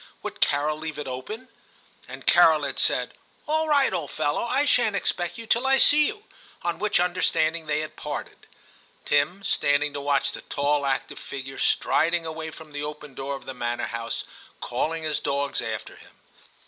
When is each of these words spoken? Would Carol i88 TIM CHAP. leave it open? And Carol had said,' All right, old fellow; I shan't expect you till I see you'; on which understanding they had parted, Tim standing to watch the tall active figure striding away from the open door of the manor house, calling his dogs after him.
Would 0.23 0.41
Carol 0.41 0.77
i88 0.77 0.79
TIM 0.79 0.81
CHAP. 0.81 0.81
leave 0.81 0.97
it 0.97 1.07
open? 1.07 1.47
And 2.07 2.25
Carol 2.25 2.63
had 2.63 2.79
said,' 2.79 3.13
All 3.47 3.67
right, 3.67 3.93
old 3.93 4.09
fellow; 4.09 4.45
I 4.45 4.65
shan't 4.65 4.95
expect 4.95 5.37
you 5.37 5.45
till 5.45 5.67
I 5.67 5.77
see 5.77 6.07
you'; 6.07 6.23
on 6.63 6.79
which 6.79 6.99
understanding 6.99 7.67
they 7.67 7.81
had 7.81 7.95
parted, 7.95 8.47
Tim 9.05 9.43
standing 9.43 9.93
to 9.93 10.01
watch 10.01 10.31
the 10.31 10.41
tall 10.41 10.87
active 10.87 11.19
figure 11.19 11.59
striding 11.59 12.25
away 12.25 12.49
from 12.49 12.71
the 12.71 12.81
open 12.81 13.13
door 13.13 13.35
of 13.35 13.45
the 13.45 13.53
manor 13.53 13.85
house, 13.85 14.23
calling 14.59 15.03
his 15.03 15.19
dogs 15.19 15.61
after 15.61 15.95
him. 15.97 16.19